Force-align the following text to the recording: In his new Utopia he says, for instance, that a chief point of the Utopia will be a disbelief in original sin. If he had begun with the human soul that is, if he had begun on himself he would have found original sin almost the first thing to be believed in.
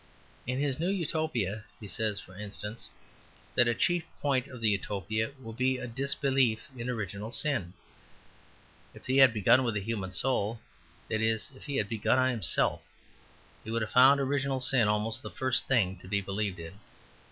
In 0.47 0.57
his 0.57 0.79
new 0.79 0.89
Utopia 0.89 1.63
he 1.79 1.87
says, 1.87 2.19
for 2.19 2.35
instance, 2.35 2.89
that 3.53 3.67
a 3.67 3.75
chief 3.75 4.03
point 4.19 4.47
of 4.47 4.59
the 4.59 4.69
Utopia 4.71 5.31
will 5.39 5.53
be 5.53 5.77
a 5.77 5.85
disbelief 5.85 6.69
in 6.75 6.89
original 6.89 7.31
sin. 7.31 7.73
If 8.95 9.05
he 9.05 9.17
had 9.17 9.31
begun 9.31 9.63
with 9.63 9.75
the 9.75 9.79
human 9.79 10.11
soul 10.11 10.59
that 11.07 11.21
is, 11.21 11.51
if 11.55 11.65
he 11.65 11.75
had 11.75 11.87
begun 11.87 12.17
on 12.17 12.31
himself 12.31 12.81
he 13.63 13.69
would 13.69 13.83
have 13.83 13.91
found 13.91 14.19
original 14.19 14.59
sin 14.59 14.87
almost 14.87 15.21
the 15.21 15.29
first 15.29 15.67
thing 15.67 15.99
to 15.99 16.07
be 16.07 16.19
believed 16.19 16.57
in. 16.57 16.79